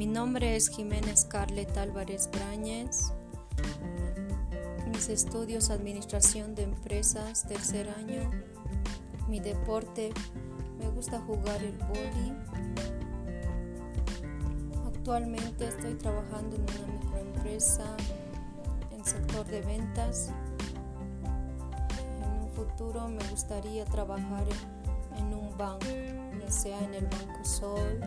Mi 0.00 0.06
nombre 0.06 0.56
es 0.56 0.70
Jiménez 0.70 1.26
Carlet 1.26 1.76
Álvarez 1.76 2.30
Brañez. 2.32 3.12
Mis 4.90 5.10
estudios 5.10 5.68
Administración 5.68 6.54
de 6.54 6.62
Empresas, 6.62 7.46
tercer 7.46 7.90
año. 7.90 8.30
Mi 9.28 9.40
deporte, 9.40 10.10
me 10.78 10.88
gusta 10.88 11.20
jugar 11.20 11.62
el 11.62 11.76
boli. 11.76 12.32
Actualmente 14.86 15.68
estoy 15.68 15.92
trabajando 15.96 16.56
en 16.56 16.62
una 16.62 16.98
microempresa 16.98 17.94
en 18.92 19.04
sector 19.04 19.46
de 19.48 19.60
ventas. 19.60 20.32
En 22.22 22.42
un 22.44 22.50
futuro 22.52 23.06
me 23.06 23.22
gustaría 23.28 23.84
trabajar 23.84 24.46
en 25.18 25.34
un 25.34 25.54
banco, 25.58 25.84
ya 26.40 26.50
sea 26.50 26.82
en 26.84 26.94
el 26.94 27.04
Banco 27.04 27.44
Sol 27.44 28.00